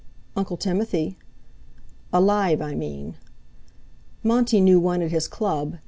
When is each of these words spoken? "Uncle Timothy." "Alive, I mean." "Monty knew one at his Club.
"Uncle 0.35 0.57
Timothy." 0.57 1.15
"Alive, 2.11 2.59
I 2.59 2.73
mean." 2.73 3.17
"Monty 4.23 4.59
knew 4.59 4.79
one 4.79 5.03
at 5.03 5.11
his 5.11 5.27
Club. 5.27 5.77